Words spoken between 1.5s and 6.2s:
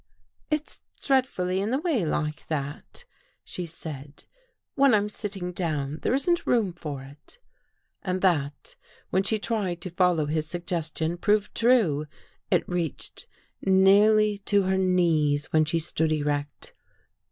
in the way like that," she said," when I'm sitting down. There